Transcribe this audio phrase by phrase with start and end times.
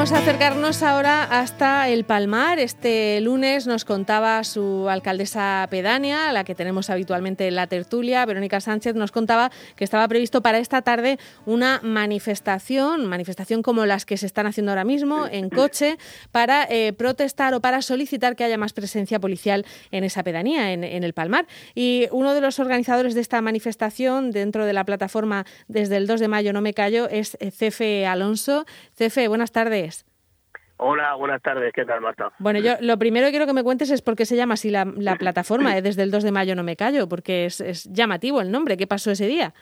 [0.00, 2.58] Vamos a acercarnos ahora hasta el Palmar.
[2.58, 8.62] Este lunes nos contaba su alcaldesa pedánea, la que tenemos habitualmente en la tertulia, Verónica
[8.62, 14.16] Sánchez, nos contaba que estaba previsto para esta tarde una manifestación, manifestación como las que
[14.16, 15.98] se están haciendo ahora mismo en coche,
[16.32, 20.82] para eh, protestar o para solicitar que haya más presencia policial en esa pedanía, en,
[20.82, 21.46] el Palmar.
[21.74, 26.20] Y uno de los organizadores de esta manifestación dentro de la plataforma desde el 2
[26.20, 28.64] de mayo No Me Callo es eh, Cefe Alonso.
[28.96, 29.89] Cefe, buenas tardes.
[30.82, 31.74] Hola, buenas tardes.
[31.74, 32.32] ¿Qué tal, Marta?
[32.38, 34.70] Bueno, yo lo primero que quiero que me cuentes es por qué se llama así
[34.70, 34.86] la,
[35.18, 35.82] plataforma, ¿eh?
[35.82, 38.78] desde el 2 de mayo no me callo, porque es, llamativo el nombre.
[38.78, 39.52] ¿Qué pasó ese día?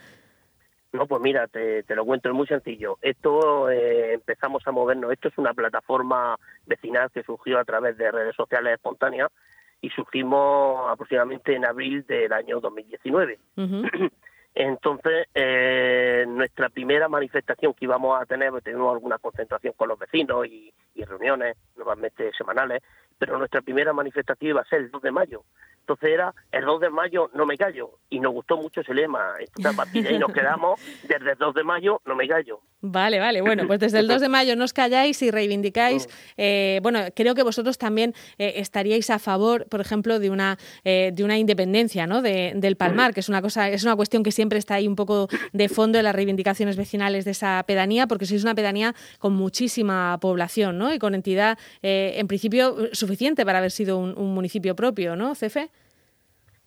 [0.93, 2.99] No, pues mira, te, lo cuento, es muy sencillo.
[3.03, 5.11] Esto eh, empezamos a movernos.
[5.13, 6.37] Esto es una plataforma
[6.67, 9.33] vecinal que surgió a través de redes sociales espontáneas
[9.81, 13.41] y surgimos aproximadamente en abril del año 2019.
[14.61, 19.97] Entonces, eh, nuestra primera manifestación que íbamos a tener, pues, tenemos alguna concentración con los
[19.97, 22.83] vecinos y, y reuniones, normalmente semanales,
[23.17, 25.45] pero nuestra primera manifestación iba a ser el 2 de mayo.
[25.89, 29.33] Entonces era el 2 de mayo no me callo y nos gustó mucho ese lema.
[29.39, 32.61] Entonces a partir de ahí nos quedamos desde el 2 de mayo no me callo.
[32.83, 33.41] Vale, vale.
[33.41, 36.07] Bueno, pues desde el 2 de mayo no os calláis y reivindicáis.
[36.07, 36.11] Mm.
[36.37, 41.11] Eh, bueno, creo que vosotros también eh, estaríais a favor, por ejemplo, de una eh,
[41.15, 42.21] de una independencia, ¿no?
[42.21, 44.95] De, del Palmar, que es una cosa, es una cuestión que siempre está ahí un
[44.95, 49.33] poco de fondo en las reivindicaciones vecinales de esa pedanía, porque sois una pedanía con
[49.33, 50.93] muchísima población, ¿no?
[50.93, 55.71] Y con entidad, en principio, suficiente para haber sido un, un municipio propio, ¿no, Cefe?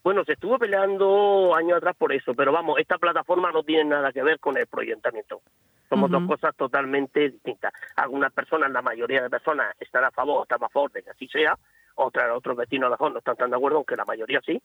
[0.03, 4.11] Bueno, se estuvo peleando años atrás por eso, pero vamos, esta plataforma no tiene nada
[4.11, 5.41] que ver con el proyectamiento.
[5.89, 7.73] Somos dos cosas totalmente distintas.
[7.97, 11.27] Algunas personas, la mayoría de personas, están a favor, están a favor de que así
[11.27, 11.57] sea,
[11.95, 14.61] otras, otros vecinos a lo mejor no están tan de acuerdo, aunque la mayoría sí.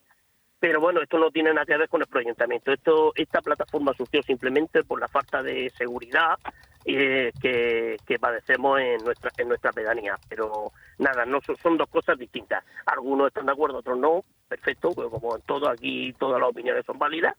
[0.59, 2.73] Pero bueno, esto no tiene nada que ver con el proyectamiento.
[2.73, 6.39] Esto, esta plataforma surgió simplemente por la falta de seguridad
[6.85, 10.17] eh, que, que, padecemos en nuestra en nuestra pedanía.
[10.29, 12.65] Pero nada, no son, dos cosas distintas.
[12.87, 14.25] Algunos están de acuerdo, otros no.
[14.49, 17.35] Perfecto, pues como en todo aquí todas las opiniones son válidas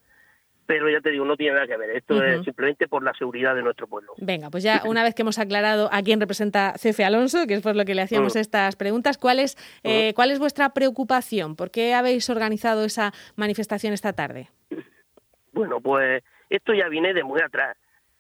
[0.68, 1.91] pero ya te digo, no tiene nada que ver.
[1.91, 4.13] Esto es simplemente por la seguridad de nuestro pueblo.
[4.18, 7.62] Venga, pues ya una vez que hemos aclarado a quién representa Cefe Alonso, que es
[7.62, 8.40] por lo que le hacíamos mm.
[8.40, 11.56] estas preguntas, ¿cuál es, eh, ¿cuál es vuestra preocupación?
[11.56, 14.50] ¿Por qué habéis organizado esa manifestación esta tarde?
[15.53, 17.78] Bueno, pues esto ya viene de muy atrás.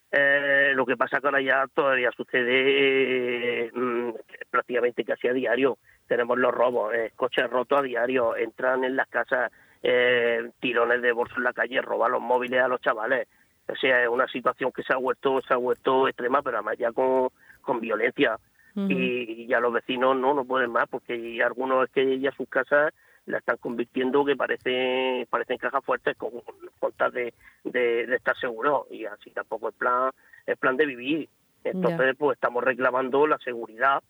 [0.09, 4.11] Eh, lo que pasa que ahora ya todavía sucede mm,
[4.49, 5.77] prácticamente casi a diario.
[6.07, 9.51] Tenemos los robos, eh, coches rotos a diario, entran en las casas
[9.83, 13.27] eh, tirones de bolso en la calle, robar los móviles a los chavales.
[13.67, 16.77] O sea, es una situación que se ha vuelto, se ha vuelto extrema, pero además
[16.77, 17.29] ya con,
[17.61, 18.37] con violencia.
[18.75, 22.93] y, ya los vecinos no, no pueden más, porque algunos es que ya sus casas
[23.25, 26.31] la están convirtiendo que parece, parecen cajas fuertes con,
[26.79, 27.33] con tal de,
[27.65, 28.85] de, estar seguros.
[28.89, 30.11] Y así tampoco es plan,
[30.45, 31.29] es plan de vivir.
[31.63, 34.01] Entonces, pues estamos reclamando la seguridad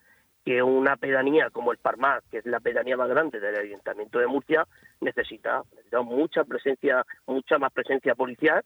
[0.48, 4.28] que una pedanía como el Parmar, que es la pedanía más grande del Ayuntamiento de
[4.28, 4.66] Murcia,
[5.02, 8.64] necesita, necesita mucha presencia, mucha más presencia policial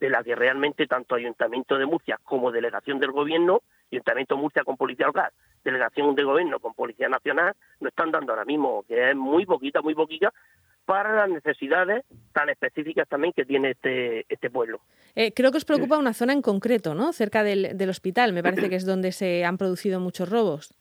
[0.00, 4.64] de la que realmente tanto Ayuntamiento de Murcia como delegación del Gobierno, Ayuntamiento de Murcia
[4.64, 5.30] con Policía Local,
[5.64, 9.80] delegación de Gobierno con Policía Nacional, nos están dando ahora mismo, que es muy poquita,
[9.80, 10.30] muy poquita,
[10.84, 14.82] para las necesidades tan específicas también que tiene este, este pueblo.
[15.14, 17.14] Eh, creo que os preocupa una zona en concreto, ¿no?
[17.14, 20.74] Cerca del, del hospital, me parece que es donde se han producido muchos robos.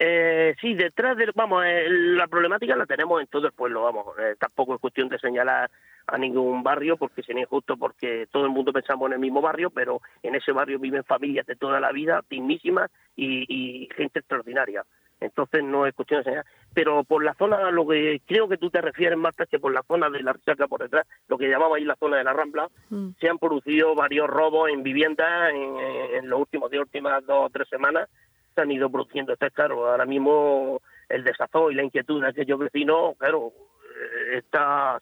[0.00, 4.06] Eh, sí, detrás de, vamos, eh, la problemática la tenemos en todo el pueblo, vamos,
[4.18, 5.68] eh, tampoco es cuestión de señalar
[6.06, 9.70] a ningún barrio porque sería injusto porque todo el mundo pensamos en el mismo barrio,
[9.70, 14.84] pero en ese barrio viven familias de toda la vida, dignísimas y, gente extraordinaria.
[15.20, 16.46] Entonces no es cuestión de señalar.
[16.72, 19.74] Pero por la zona, lo que creo que tú te refieres, Marta, es que por
[19.74, 22.32] la zona de la resaca por detrás, lo que llamaba ahí la zona de la
[22.32, 23.08] Rambla, mm.
[23.20, 25.76] se han producido varios robos en viviendas en,
[26.18, 28.08] en los últimos, últimas dos o tres semanas
[28.60, 29.32] han ido produciendo.
[29.32, 33.52] Está claro, ahora mismo el desazón y la inquietud de aquellos vecinos, claro,
[33.82, 34.98] eh, está,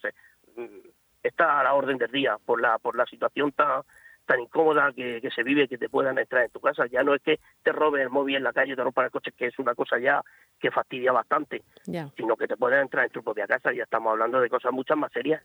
[1.22, 3.82] está a la orden del día por la, por la situación tan
[4.26, 6.84] tan incómoda que, se vive que te puedan entrar en tu casa.
[6.90, 9.32] Ya no es que te roben el móvil en la calle, te rompan el coche,
[9.36, 10.20] que es una cosa ya
[10.58, 13.72] que fastidia bastante, sino que te pueden entrar en tu propia casa.
[13.72, 15.42] Ya estamos hablando de cosas muchas más serias.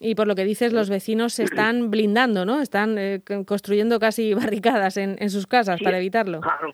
[0.00, 2.60] Y por lo que dices, los vecinos se están blindando, ¿no?
[2.60, 6.40] Están eh, construyendo casi barricadas en, en sus casas para evitarlo.
[6.40, 6.72] Claro,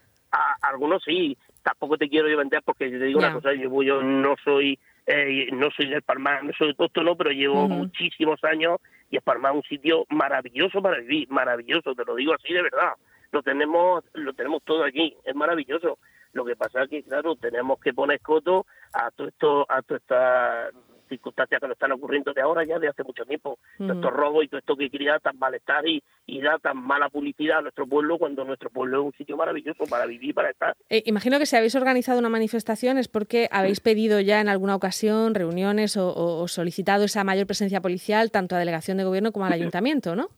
[0.63, 4.79] algunos sí, tampoco te quiero vender porque te digo una cosa, yo, yo no soy
[5.07, 8.79] eh, no soy del Palmar, no soy de Tosto, no, pero llevo muchísimos años
[9.11, 12.93] y es Palmar un sitio maravilloso para vivir, maravilloso, te lo digo así de verdad.
[13.33, 15.99] Lo tenemos, lo tenemos todo aquí, es maravilloso.
[16.35, 19.99] Lo que pasa es que, claro, tenemos que poner coto a todo esto, a toda
[19.99, 20.71] esta
[21.09, 23.59] circunstancias que nos están ocurriendo de ahora ya de hace mucho tiempo.
[23.79, 27.59] Estos robos y todo esto que crea tan malestar y, y, da tan mala publicidad
[27.59, 30.77] a nuestro pueblo cuando nuestro pueblo es un sitio maravilloso para vivir, para estar.
[30.89, 34.77] Eh, imagino que si habéis organizado una manifestación es porque habéis pedido ya en alguna
[34.77, 39.47] ocasión reuniones o, o solicitado esa mayor presencia policial tanto a delegación de gobierno como
[39.47, 40.29] al ayuntamiento, ¿no?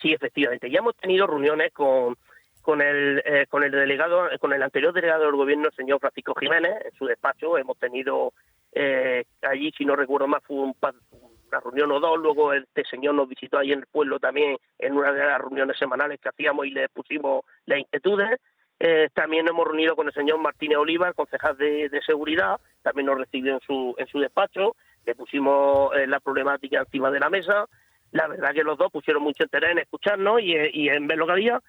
[0.00, 0.70] Sí, efectivamente.
[0.70, 2.16] Ya hemos tenido reuniones con
[2.64, 6.34] con el eh, con el delegado con el anterior delegado del gobierno el señor Francisco
[6.34, 8.32] Jiménez en su despacho hemos tenido
[8.74, 12.18] eh, allí si no recuerdo más fue una reunión o dos.
[12.18, 15.78] Luego este señor nos visitó ahí en el pueblo también en una de las reuniones
[15.78, 18.40] semanales que hacíamos y le pusimos las inquietudes.
[18.80, 22.60] Eh, también hemos reunido con el señor Martínez Oliva el concejal de, seguridad.
[22.82, 24.74] También nos recibió en su en su despacho.
[25.06, 27.66] Le pusimos la problemática encima de la mesa.
[28.10, 31.26] La verdad que los dos pusieron mucho interés en escucharnos y, y en ver lo
[31.26, 31.62] que había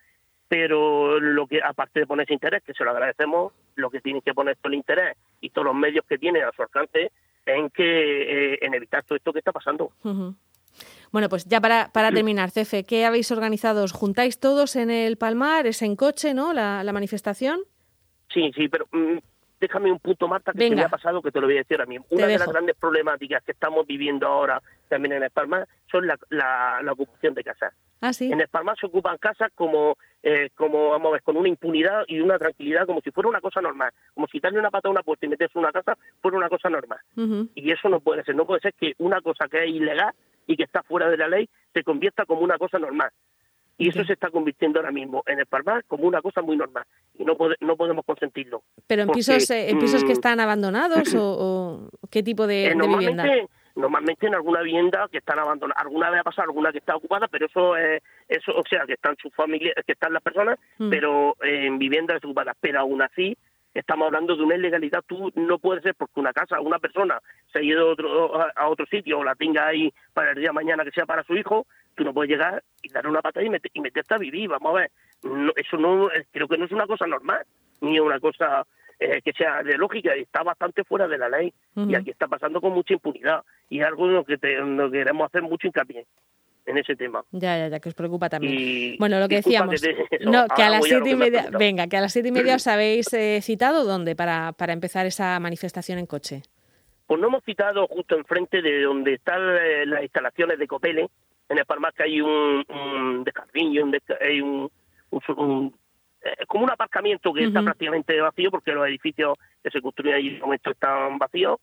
[0.48, 4.34] pero lo que aparte de ponerse interés, que se lo agradecemos, lo que tienen que
[4.34, 7.12] poner todo el interés y todos los medios que tienen a su alcance
[7.46, 9.92] en que eh, en evitar todo esto que está pasando.
[11.12, 13.84] Bueno, pues ya para, para terminar, Cefe, ¿qué habéis organizado?
[13.84, 15.68] ¿Os juntáis todos en el Palmar?
[15.68, 17.62] ¿Es en coche, no, la, manifestación?
[18.34, 19.18] Sí, sí, pero mm,
[19.60, 21.86] déjame un punto, Marta, que me ha pasado que te lo voy a decir a
[21.86, 21.98] mí.
[22.10, 26.18] Una de las grandes problemáticas que estamos viviendo ahora también en el Palmar son la,
[26.30, 27.74] la ocupación de casas.
[28.02, 31.48] Ah, en el Palmar se ocupan casas como, eh, como, vamos a ver, con una
[31.48, 33.92] impunidad y una tranquilidad como si fuera una cosa normal.
[34.14, 36.50] Como si darle una pata a una puerta y meterse en una casa fuera una
[36.50, 37.00] cosa normal.
[37.56, 38.36] Y eso no puede ser.
[38.36, 40.14] No puede ser que una cosa que es ilegal
[40.46, 43.10] y que está fuera de la ley se convierta como una cosa normal.
[43.78, 45.48] Y eso se está convirtiendo ahora mismo en el
[45.88, 46.86] como una cosa muy normal.
[47.18, 48.64] Y no, no podemos consentirlo.
[48.88, 52.76] ¿Pero en pisos eh, en pisos que mm, están abandonados o, qué tipo de, eh,
[52.76, 53.26] de vivienda?
[53.76, 55.84] Normalmente en alguna vivienda que están abandonadas.
[55.84, 58.94] Alguna vez ha pasado alguna que está ocupada, pero eso es, eso, o sea, que
[58.94, 60.90] están sus familias, que están las personas, mm.
[60.90, 62.56] pero en viviendas ocupadas.
[62.60, 63.38] Pero aún así,
[63.74, 65.04] estamos hablando de una ilegalidad.
[65.06, 67.20] Tú no puedes ser porque una casa, una persona
[67.52, 70.48] se ha ido a otro, a otro sitio o la tenga ahí para el día
[70.48, 73.46] de mañana que sea para su hijo, tú no puedes llegar y darle una patada
[73.46, 74.50] y, y meterte a vivir.
[74.50, 74.92] Vamos a ver,
[75.56, 77.46] eso no, creo que no es una cosa normal,
[77.82, 78.66] ni una cosa
[79.00, 81.54] eh, que sea de lógica, está bastante fuera de la ley.
[81.76, 83.44] Y aquí está pasando con mucha impunidad.
[83.70, 86.06] Y es algo en lo que, queremos hacer mucho hincapié
[86.66, 87.24] en ese tema.
[87.32, 88.98] Ya, ya, ya, que os preocupa también.
[88.98, 89.82] bueno, lo que decíamos,
[90.22, 92.68] no, que a las siete y media, venga, que a las siete y media os
[92.68, 96.44] habéis eh, citado dónde para, para empezar esa manifestación en coche.
[97.06, 101.10] Pues no hemos citado justo enfrente de donde están eh, las instalaciones de Copele,
[101.50, 103.86] en el Palmar que hay un, un descarrillo,
[104.20, 104.72] hay un,
[105.12, 105.85] un, eh,
[106.48, 110.40] como un aparcamiento que está prácticamente vacío porque los edificios que se construyen allí en
[110.40, 111.60] momento están vacíos.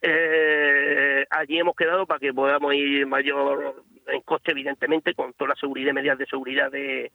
[0.00, 5.56] Eh, allí hemos quedado para que podamos ir mayor en coche, evidentemente, con toda la
[5.56, 7.10] seguridad, medidas de seguridad de,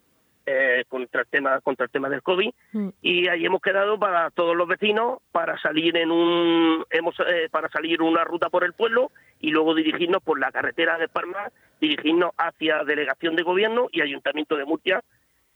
[0.45, 2.89] eh, contra el tema contra el tema del covid mm.
[3.01, 7.69] y allí hemos quedado para todos los vecinos para salir en un hemos eh, para
[7.69, 11.49] salir una ruta por el pueblo y luego dirigirnos por la carretera de Palma
[11.79, 15.01] dirigirnos hacia delegación de gobierno y ayuntamiento de Murcia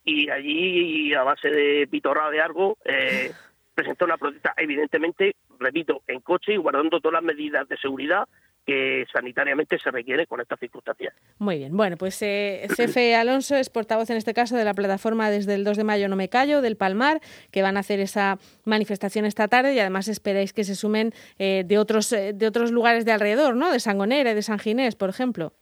[0.08, 3.32] y allí a base de pitorrada de algo eh,
[3.76, 8.28] presentó una protesta evidentemente repito en coche y guardando todas las medidas de seguridad
[8.66, 11.14] que sanitariamente se requiere con estas circunstancias.
[11.40, 11.76] Muy bien.
[11.76, 15.64] Bueno, pues eh, Cefe Alonso es portavoz en este caso de la plataforma desde el
[15.64, 19.48] 2 de mayo No Me Callo, del Palmar, que van a hacer esa manifestación esta
[19.48, 23.14] tarde y además esperáis que se sumen eh, de, otros, eh, de otros lugares de
[23.14, 23.72] alrededor, ¿no?
[23.72, 25.54] De Sangonera y de San Ginés, por ejemplo.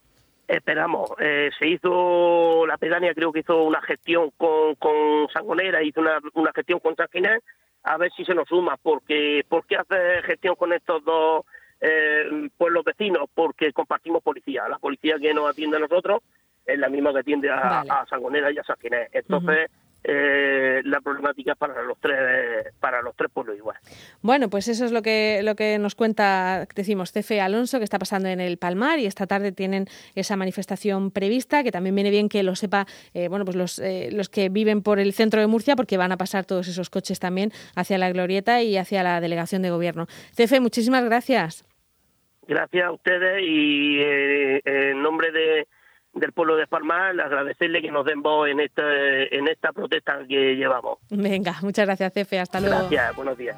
[0.48, 1.10] Esperamos.
[1.18, 6.18] Eh, se hizo, la pedania creo que hizo una gestión con, con Sangonera, hizo una,
[6.34, 7.42] una gestión con San Ginés,
[7.82, 11.44] a ver si se nos suma, porque ¿por qué hace gestión con estos dos
[11.80, 14.68] eh, pueblos vecinos porque compartimos policía.
[14.68, 16.22] La policía que nos atiende a nosotros
[16.64, 18.76] es la misma que atiende a, Sangonera y a San
[19.12, 19.70] Entonces,
[20.08, 23.76] eh, la problemática para los tres para los tres pueblos igual.
[24.22, 27.98] Bueno, pues eso es lo que lo que nos cuenta, decimos, Cefe Alonso, que está
[27.98, 32.28] pasando en el Palmar y esta tarde tienen esa manifestación prevista, que también viene bien
[32.28, 35.48] que lo sepa, eh, bueno, pues los, eh, los que viven por el centro de
[35.48, 39.20] Murcia, porque van a pasar todos esos coches también hacia la Glorieta y hacia la
[39.20, 40.06] delegación de gobierno.
[40.36, 41.64] Cefe, muchísimas gracias.
[42.46, 45.66] Gracias a ustedes y en nombre de
[46.16, 50.56] del pueblo de Palmar, agradecerle que nos den voz en esta, en esta protesta que
[50.56, 50.98] llevamos.
[51.10, 52.40] Venga, muchas gracias, Cefe.
[52.40, 52.88] Hasta luego.
[52.90, 53.54] Gracias, buenos días.